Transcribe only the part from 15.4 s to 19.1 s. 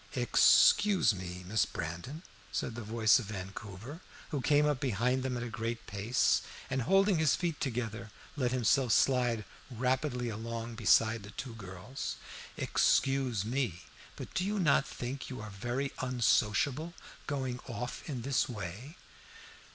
very unsociable, going off in this way?"